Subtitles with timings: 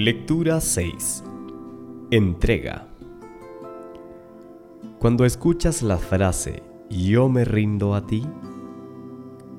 [0.00, 1.24] Lectura 6.
[2.12, 2.86] Entrega.
[5.00, 8.22] Cuando escuchas la frase yo me rindo a ti,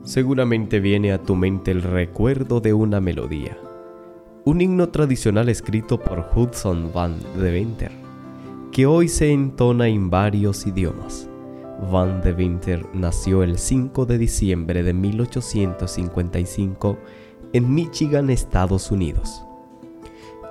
[0.04, 3.58] seguramente viene a tu mente el recuerdo de una melodía,
[4.46, 7.92] un himno tradicional escrito por Hudson van Deventer,
[8.72, 11.30] que hoy se entona en varios idiomas.
[11.92, 16.98] Van Deventer nació el 5 de diciembre de 1855
[17.52, 19.44] en Michigan, Estados Unidos.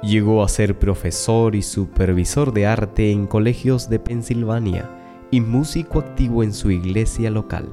[0.02, 4.88] Llegó a ser profesor y supervisor de arte en colegios de Pensilvania
[5.30, 7.69] y músico activo en su iglesia local.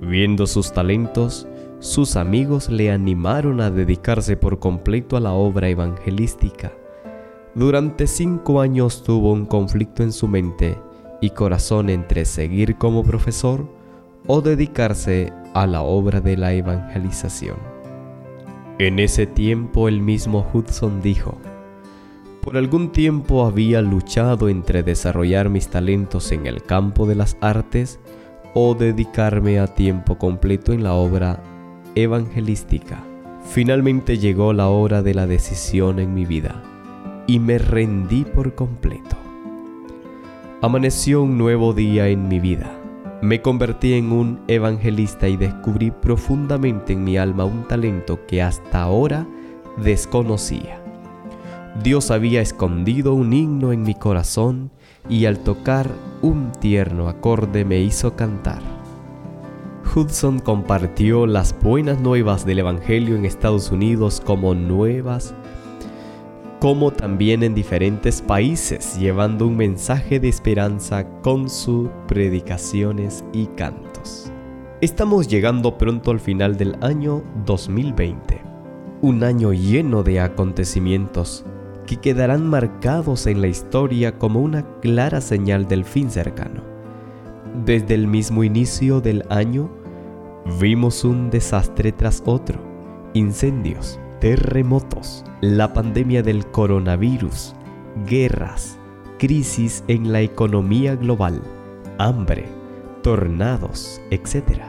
[0.00, 1.48] Viendo sus talentos,
[1.80, 6.72] sus amigos le animaron a dedicarse por completo a la obra evangelística.
[7.54, 10.78] Durante cinco años tuvo un conflicto en su mente
[11.20, 13.66] y corazón entre seguir como profesor
[14.26, 17.79] o dedicarse a la obra de la evangelización.
[18.80, 21.36] En ese tiempo el mismo Hudson dijo,
[22.40, 28.00] por algún tiempo había luchado entre desarrollar mis talentos en el campo de las artes
[28.54, 31.42] o dedicarme a tiempo completo en la obra
[31.94, 33.04] evangelística.
[33.50, 36.62] Finalmente llegó la hora de la decisión en mi vida
[37.26, 39.18] y me rendí por completo.
[40.62, 42.79] Amaneció un nuevo día en mi vida.
[43.22, 48.80] Me convertí en un evangelista y descubrí profundamente en mi alma un talento que hasta
[48.80, 49.26] ahora
[49.76, 50.82] desconocía.
[51.82, 54.70] Dios había escondido un himno en mi corazón
[55.08, 55.90] y al tocar
[56.22, 58.62] un tierno acorde me hizo cantar.
[59.94, 65.34] Hudson compartió las buenas nuevas del Evangelio en Estados Unidos como nuevas,
[66.60, 74.30] como también en diferentes países, llevando un mensaje de esperanza con sus predicaciones y cantos.
[74.82, 78.42] Estamos llegando pronto al final del año 2020,
[79.00, 81.46] un año lleno de acontecimientos
[81.86, 86.62] que quedarán marcados en la historia como una clara señal del fin cercano.
[87.64, 89.70] Desde el mismo inicio del año,
[90.60, 92.60] vimos un desastre tras otro,
[93.14, 97.54] incendios, terremotos, la pandemia del coronavirus,
[98.06, 98.78] guerras,
[99.18, 101.40] crisis en la economía global,
[101.98, 102.44] hambre,
[103.02, 104.62] tornados, etc.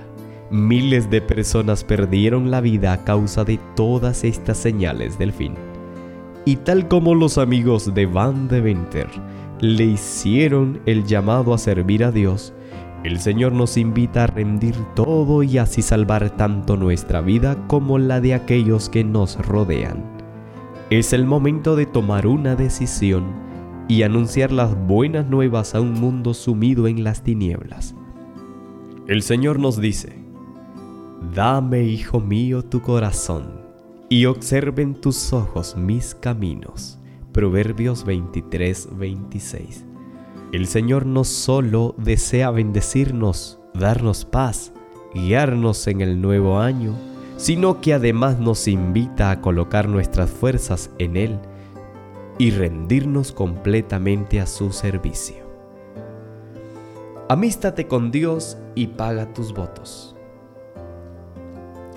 [0.50, 5.56] Miles de personas perdieron la vida a causa de todas estas señales del fin.
[6.45, 9.07] Y tal como los amigos de Van de Winter
[9.59, 12.53] le hicieron el llamado a servir a Dios,
[13.03, 18.22] el Señor nos invita a rendir todo y así salvar tanto nuestra vida como la
[18.22, 20.03] de aquellos que nos rodean.
[20.91, 23.23] Es el momento de tomar una decisión
[23.88, 27.95] y anunciar las buenas nuevas a un mundo sumido en las tinieblas.
[29.07, 30.22] El Señor nos dice,
[31.33, 33.62] Dame, hijo mío, tu corazón
[34.09, 37.00] y observen tus ojos mis caminos.
[37.31, 39.91] Proverbios 23, 26.
[40.51, 44.73] El Señor no solo desea bendecirnos, darnos paz,
[45.13, 46.94] guiarnos en el nuevo año,
[47.38, 51.39] sino que además nos invita a colocar nuestras fuerzas en Él
[52.38, 55.38] y rendirnos completamente a su servicio.
[57.29, 60.18] Amístate con Dios y paga tus votos.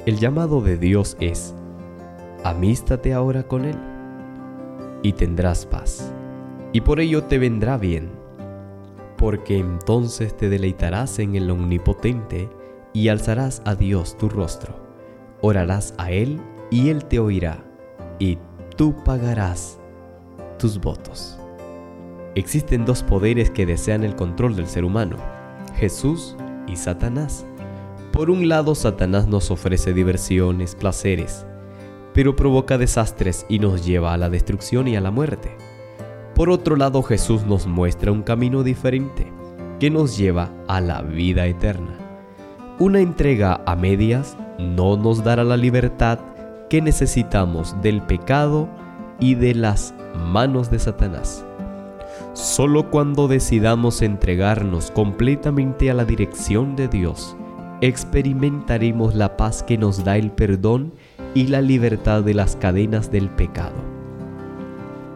[0.06, 1.56] El llamado de Dios es,
[2.44, 3.76] amístate ahora con Él
[5.02, 6.12] y tendrás paz,
[6.72, 8.23] y por ello te vendrá bien,
[9.24, 12.50] porque entonces te deleitarás en el Omnipotente
[12.92, 14.76] y alzarás a Dios tu rostro,
[15.40, 17.64] orarás a Él y Él te oirá,
[18.18, 18.36] y
[18.76, 19.80] tú pagarás
[20.58, 21.38] tus votos.
[22.34, 25.16] Existen dos poderes que desean el control del ser humano,
[25.74, 26.36] Jesús
[26.66, 27.46] y Satanás.
[28.12, 31.46] Por un lado, Satanás nos ofrece diversiones, placeres,
[32.12, 35.56] pero provoca desastres y nos lleva a la destrucción y a la muerte.
[36.34, 39.32] Por otro lado, Jesús nos muestra un camino diferente,
[39.78, 41.96] que nos lleva a la vida eterna.
[42.80, 46.18] Una entrega a medias no nos dará la libertad
[46.68, 48.68] que necesitamos del pecado
[49.20, 49.94] y de las
[50.32, 51.46] manos de Satanás.
[52.32, 57.36] Solo cuando decidamos entregarnos completamente a la dirección de Dios,
[57.80, 60.94] experimentaremos la paz que nos da el perdón
[61.32, 63.93] y la libertad de las cadenas del pecado.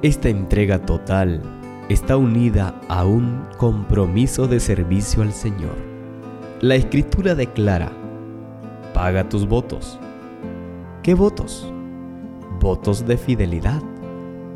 [0.01, 1.43] Esta entrega total
[1.89, 5.75] está unida a un compromiso de servicio al Señor.
[6.61, 7.91] La escritura declara,
[8.95, 9.99] paga tus votos.
[11.03, 11.73] ¿Qué votos?
[12.61, 13.83] Votos de fidelidad,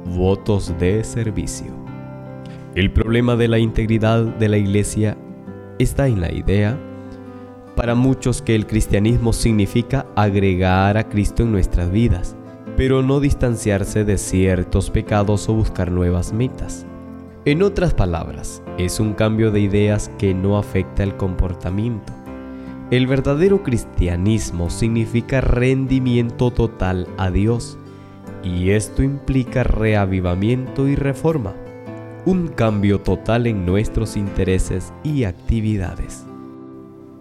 [0.05, 1.73] votos de servicio.
[2.77, 5.17] El problema de la integridad de la iglesia
[5.81, 6.79] está en la idea
[7.75, 12.37] para muchos que el cristianismo significa agregar a Cristo en nuestras vidas,
[12.83, 16.85] pero no distanciarse de ciertos pecados o buscar nuevas metas.
[17.45, 22.13] En otras palabras, es un cambio de ideas que no afecta el comportamiento.
[22.91, 27.79] El verdadero cristianismo significa rendimiento total a Dios,
[28.43, 31.55] y esto implica reavivamiento y reforma,
[32.27, 36.27] un cambio total en nuestros intereses y actividades.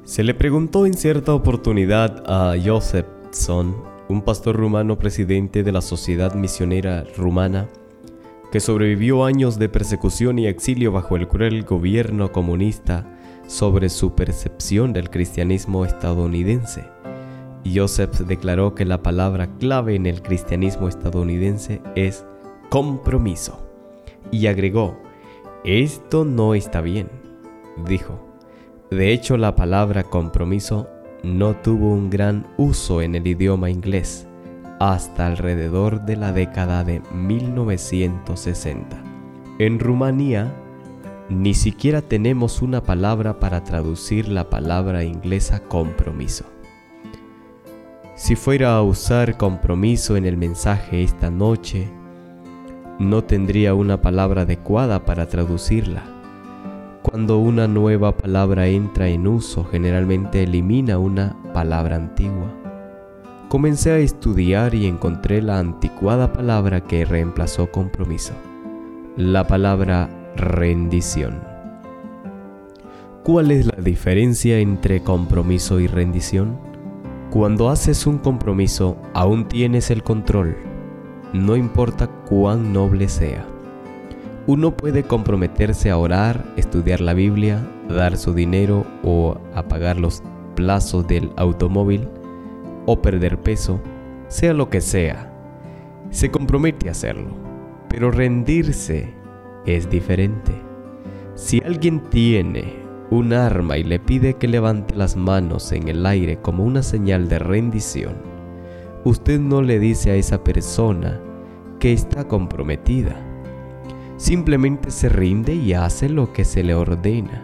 [0.05, 6.35] Se le preguntó en cierta oportunidad a Josephson, un pastor rumano presidente de la Sociedad
[6.35, 7.69] Misionera Rumana,
[8.51, 13.07] que sobrevivió años de persecución y exilio bajo el cruel gobierno comunista,
[13.47, 16.85] sobre su percepción del cristianismo estadounidense.
[17.65, 22.25] Joseph declaró que la palabra clave en el cristianismo estadounidense es
[22.69, 23.65] compromiso.
[24.31, 24.97] Y agregó,
[25.63, 27.09] esto no está bien,
[27.85, 28.19] dijo.
[28.89, 30.87] De hecho, la palabra compromiso
[31.23, 34.27] no tuvo un gran uso en el idioma inglés
[34.79, 39.03] hasta alrededor de la década de 1960.
[39.59, 40.51] En Rumanía,
[41.29, 46.45] ni siquiera tenemos una palabra para traducir la palabra inglesa compromiso.
[48.15, 51.87] Si fuera a usar compromiso en el mensaje esta noche,
[52.97, 56.20] no tendría una palabra adecuada para traducirla.
[57.01, 62.53] Cuando una nueva palabra entra en uso, generalmente elimina una palabra antigua.
[63.49, 68.33] Comencé a estudiar y encontré la anticuada palabra que reemplazó compromiso,
[69.17, 71.41] la palabra rendición.
[73.23, 76.59] ¿Cuál es la diferencia entre compromiso y rendición?
[77.31, 80.55] Cuando haces un compromiso, aún tienes el control,
[81.33, 83.43] no importa cuán noble sea.
[84.47, 90.23] Uno puede comprometerse a orar, estudiar la Biblia, dar su dinero o apagar los
[90.55, 92.07] plazos del automóvil
[92.87, 93.79] o perder peso,
[94.29, 95.31] sea lo que sea.
[96.09, 97.29] Se compromete a hacerlo,
[97.87, 99.13] pero rendirse
[99.67, 100.53] es diferente.
[101.35, 106.37] Si alguien tiene un arma y le pide que levante las manos en el aire
[106.41, 108.15] como una señal de rendición,
[109.03, 111.21] usted no le dice a esa persona
[111.79, 113.30] que está comprometida
[114.21, 117.43] simplemente se rinde y hace lo que se le ordena.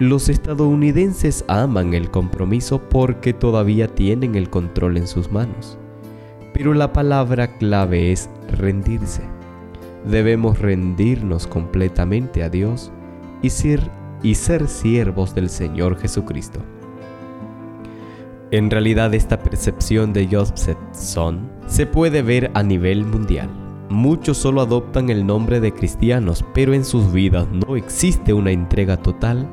[0.00, 5.78] Los estadounidenses aman el compromiso porque todavía tienen el control en sus manos.
[6.52, 9.22] Pero la palabra clave es rendirse.
[10.04, 12.90] Debemos rendirnos completamente a Dios
[13.40, 13.80] y ser,
[14.66, 16.60] siervos del Señor Jesucristo.
[18.50, 23.67] En realidad esta percepción de Josephson se puede ver a nivel mundial.
[23.90, 28.98] Muchos solo adoptan el nombre de cristianos, pero en sus vidas no existe una entrega
[28.98, 29.48] total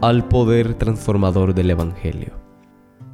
[0.00, 2.32] al poder transformador del Evangelio.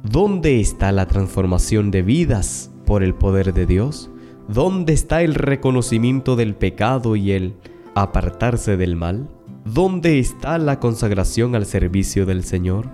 [0.03, 4.09] ¿Dónde está la transformación de vidas por el poder de Dios?
[4.47, 7.55] ¿Dónde está el reconocimiento del pecado y el
[7.93, 9.29] apartarse del mal?
[9.65, 12.89] ¿Dónde está la consagración al servicio del Señor?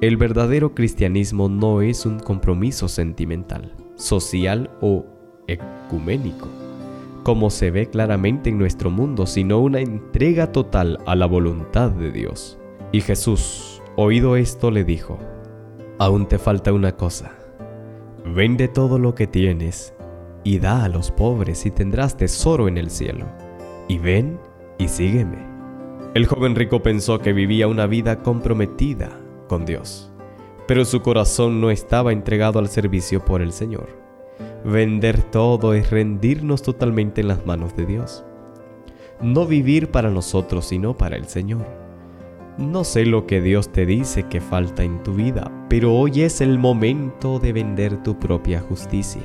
[0.00, 5.04] El verdadero cristianismo no es un compromiso sentimental, social o
[5.48, 6.65] ecuménico
[7.26, 12.12] como se ve claramente en nuestro mundo, sino una entrega total a la voluntad de
[12.12, 12.56] Dios.
[12.92, 15.18] Y Jesús, oído esto, le dijo,
[15.98, 17.32] aún te falta una cosa,
[18.24, 19.92] vende todo lo que tienes
[20.44, 23.26] y da a los pobres y tendrás tesoro en el cielo.
[23.88, 24.38] Y ven
[24.78, 25.44] y sígueme.
[26.14, 29.10] El joven rico pensó que vivía una vida comprometida
[29.48, 30.12] con Dios,
[30.68, 34.05] pero su corazón no estaba entregado al servicio por el Señor.
[34.66, 38.24] Vender todo es rendirnos totalmente en las manos de Dios.
[39.20, 41.64] No vivir para nosotros, sino para el Señor.
[42.58, 46.40] No sé lo que Dios te dice que falta en tu vida, pero hoy es
[46.40, 49.22] el momento de vender tu propia justicia,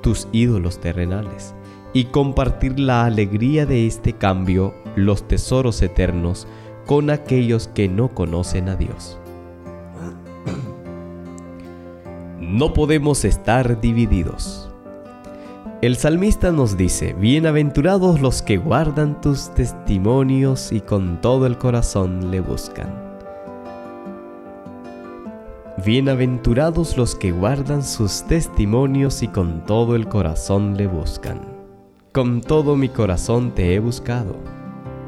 [0.00, 1.54] tus ídolos terrenales,
[1.92, 6.48] y compartir la alegría de este cambio, los tesoros eternos,
[6.86, 9.18] con aquellos que no conocen a Dios.
[12.40, 14.61] no podemos estar divididos.
[15.82, 22.30] El salmista nos dice, bienaventurados los que guardan tus testimonios y con todo el corazón
[22.30, 22.88] le buscan.
[25.84, 31.40] Bienaventurados los que guardan sus testimonios y con todo el corazón le buscan.
[32.12, 34.36] Con todo mi corazón te he buscado.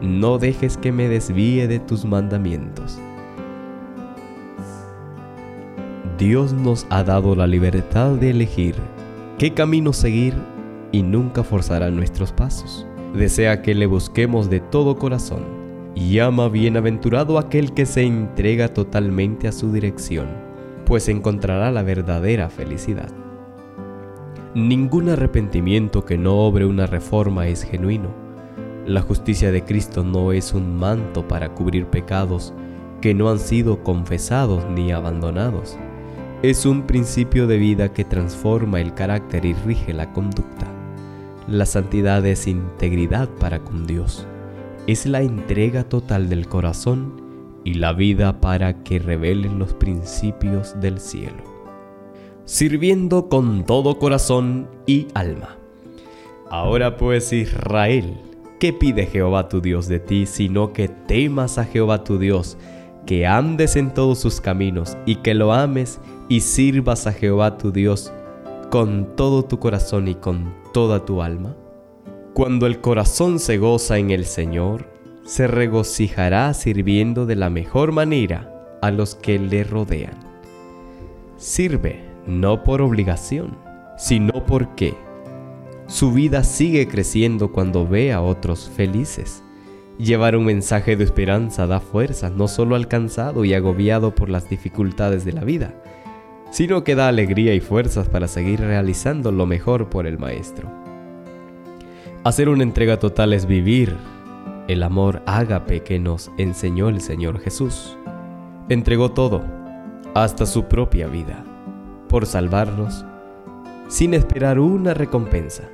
[0.03, 2.99] No dejes que me desvíe de tus mandamientos.
[6.19, 8.75] Dios nos ha dado la libertad de elegir
[9.39, 10.35] qué camino seguir
[10.95, 12.87] y nunca forzará nuestros pasos.
[13.15, 15.43] Desea que le busquemos de todo corazón
[15.97, 20.29] y ama bienaventurado aquel que se entrega totalmente a su dirección,
[20.87, 23.11] pues encontrará la verdadera felicidad.
[24.55, 28.11] Ningún arrepentimiento que no obre una reforma es genuino.
[28.87, 32.55] La justicia de Cristo no es un manto para cubrir pecados
[33.01, 35.77] que no han sido confesados ni abandonados.
[36.43, 40.74] Es un principio de vida que transforma el carácter y rige la conducta.
[41.49, 44.27] La santidad es integridad para con Dios.
[44.87, 47.23] Es la entrega total del corazón
[47.65, 51.55] y la vida para que revelen los principios del cielo
[52.45, 55.57] sirviendo con todo corazón y alma.
[56.51, 58.19] Ahora pues Israel,
[58.61, 62.57] ¿qué pide Jehová tu Dios de ti, sino que temas a Jehová tu Dios,
[63.07, 67.73] que andes en todos sus caminos y que lo ames y sirvas a Jehová tu
[67.73, 68.13] Dios
[68.75, 71.55] con todo tu corazón y con toda tu alma?
[72.35, 74.91] Cuando el corazón se goza en el Señor,
[75.25, 78.53] se regocijará sirviendo de la mejor manera
[78.83, 80.19] a los que le rodean.
[81.37, 83.57] Sirve no por obligación,
[83.97, 84.97] sino porque
[85.87, 89.45] su vida sigue creciendo cuando ve a otros felices.
[89.99, 94.51] Llevar un mensaje de esperanza da fuerza no solo al cansado y agobiado por las
[94.51, 95.81] dificultades de la vida,
[96.55, 100.71] sino que da alegría y fuerzas para seguir realizando lo mejor por el Maestro.
[102.23, 103.97] Hacer una entrega total es vivir
[104.69, 107.99] el amor ágape que nos enseñó el Señor Jesús.
[108.69, 109.43] Entregó todo,
[110.15, 111.45] hasta su propia vida
[112.09, 113.05] por salvarnos,
[113.89, 115.65] sin esperar una recompensa.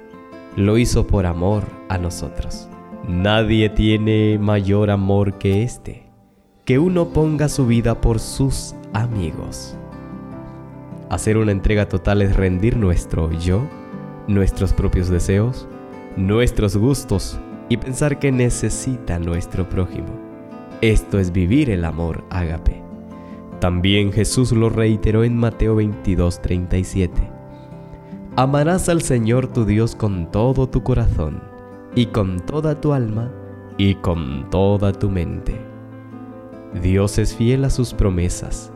[0.56, 2.70] Lo hizo por amor a nosotros.
[3.06, 6.06] Nadie tiene mayor amor que este,
[6.64, 9.76] que uno ponga su vida por sus amigos.
[11.10, 13.66] Hacer una entrega total es rendir nuestro yo,
[14.28, 15.66] nuestros propios deseos,
[16.16, 20.08] nuestros gustos y pensar que necesita nuestro prójimo.
[20.80, 22.80] Esto es vivir el amor ágape.
[23.58, 27.20] También Jesús lo reiteró en Mateo 22, 37.
[28.36, 31.42] Amarás al Señor tu Dios con todo tu corazón,
[31.96, 33.32] y con toda tu alma,
[33.78, 35.60] y con toda tu mente.
[36.80, 38.72] Dios es fiel a sus promesas.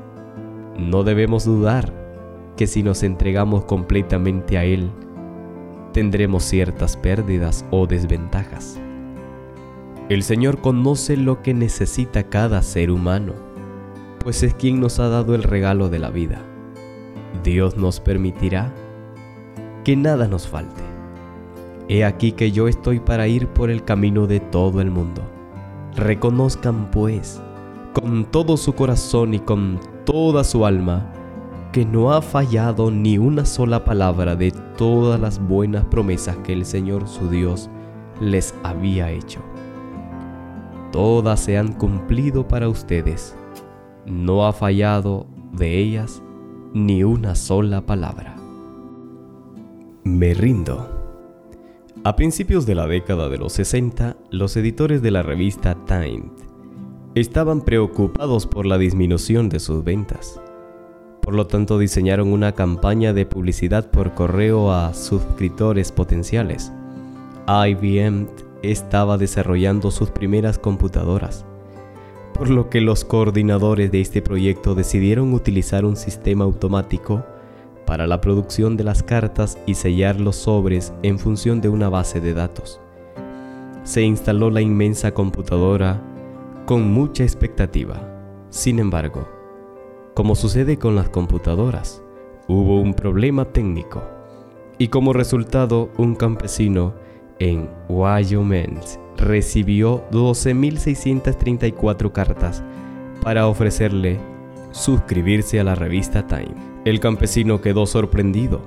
[0.77, 2.04] No debemos dudar
[2.57, 4.91] que si nos entregamos completamente a Él,
[5.93, 8.81] tendremos ciertas pérdidas o desventajas.
[10.09, 13.33] El Señor conoce lo que necesita cada ser humano
[14.25, 16.41] pues es quien nos ha dado el regalo de la vida.
[17.45, 18.75] Dios nos permitirá
[19.85, 20.83] que nada nos falte.
[21.89, 25.21] He aquí que yo estoy para ir por el camino de todo el mundo.
[25.95, 27.43] Reconozcan pues,
[27.93, 31.13] con todo su corazón y con toda su alma,
[31.75, 36.65] que no ha fallado ni una sola palabra de todas las buenas promesas que el
[36.65, 37.69] Señor su Dios
[38.21, 39.41] les había hecho.
[40.93, 43.37] Todas se han cumplido para ustedes
[44.07, 46.23] no ha fallado de ellas
[46.73, 48.37] ni una sola palabra.
[50.05, 50.91] Me rindo.
[52.05, 56.31] A principios de la década de los 60, los editores de la revista Time
[57.15, 60.41] estaban preocupados por la disminución de sus ventas.
[61.25, 66.71] Por lo tanto, diseñaron una campaña de publicidad por correo a suscriptores potenciales.
[67.49, 68.29] IBM
[68.63, 71.45] estaba desarrollando sus primeras computadoras
[72.35, 77.25] por lo que los coordinadores de este proyecto decidieron utilizar un sistema automático
[77.87, 82.21] para la producción de las cartas y sellar los sobres en función de una base
[82.21, 82.81] de datos.
[83.85, 86.03] Se instaló la inmensa computadora
[86.67, 88.01] con mucha expectativa.
[88.51, 89.29] Sin embargo,
[90.15, 92.01] como sucede con las computadoras,
[92.47, 94.05] hubo un problema técnico
[94.79, 96.95] y como resultado un campesino
[97.41, 98.79] en Wyoming
[99.17, 102.63] recibió 12.634 cartas
[103.23, 104.21] para ofrecerle
[104.71, 106.55] suscribirse a la revista Time.
[106.85, 108.61] El campesino quedó sorprendido,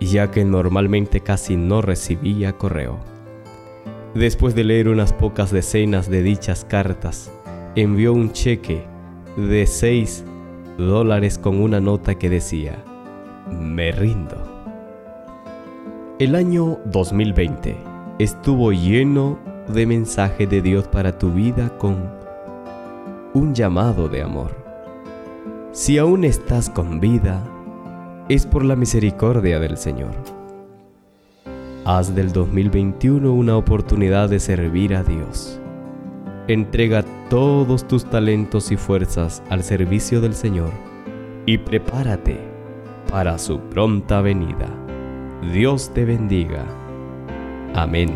[0.00, 2.98] ya que normalmente casi no recibía correo.
[4.14, 7.32] Después de leer unas pocas decenas de dichas cartas,
[7.74, 8.86] envió un cheque
[9.36, 10.24] de 6
[10.78, 12.82] dólares con una nota que decía,
[13.50, 14.36] me rindo.
[16.18, 17.76] El año 2020
[18.18, 19.38] estuvo lleno
[19.68, 22.08] de mensaje de Dios para tu vida con
[23.34, 24.64] un llamado de amor.
[25.72, 27.42] Si aún estás con vida,
[28.28, 30.14] es por la misericordia del Señor.
[31.84, 35.60] Haz del 2021 una oportunidad de servir a Dios.
[36.46, 40.70] Entrega todos tus talentos y fuerzas al servicio del Señor
[41.46, 42.38] y prepárate
[43.10, 44.68] para su pronta venida.
[45.52, 46.64] Dios te bendiga.
[47.74, 48.14] Amén.